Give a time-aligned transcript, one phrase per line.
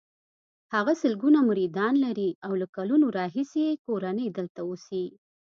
[0.73, 5.03] هغه سلګونه مریدان لري او له کلونو راهیسې یې کورنۍ دلته اوسي.